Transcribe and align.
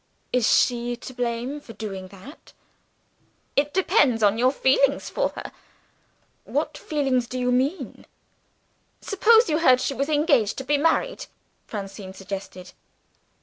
"Is 0.33 0.51
she 0.51 0.95
to 0.95 1.13
blame 1.13 1.59
for 1.61 1.73
doing 1.73 2.07
that?" 2.07 2.53
"It 3.55 3.71
depends 3.71 4.23
on 4.23 4.39
your 4.39 4.51
feeling 4.51 4.97
for 4.99 5.29
her." 5.35 5.51
"What 6.43 6.75
feeling 6.75 7.19
do 7.19 7.37
you 7.37 7.51
mean?" 7.51 8.07
"Suppose 8.99 9.47
you 9.47 9.59
heard 9.59 9.79
she 9.79 9.93
was 9.93 10.09
engaged 10.09 10.57
to 10.57 10.63
be 10.63 10.79
married?" 10.79 11.27
Francine 11.67 12.15
suggested. 12.15 12.71